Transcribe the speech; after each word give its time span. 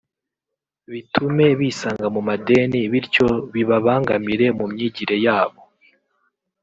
bitume 0.91 1.47
bisanga 1.59 2.07
mu 2.15 2.21
madeni 2.29 2.79
bityo 2.91 3.29
bibabangamire 3.53 4.47
mu 4.57 4.65
myigire 4.71 5.15
ya 5.25 5.39
bo 5.51 5.61